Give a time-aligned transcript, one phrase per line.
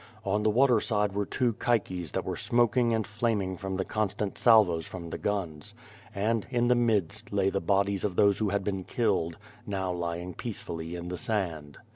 [0.25, 4.35] On the water side were two caiques that were smoking and flaming from the constant
[4.35, 5.75] salvos from the guns.
[6.15, 9.37] And in the midst lay the bodies of those who had been killed,
[9.67, 11.77] now lying peacefully in the sand.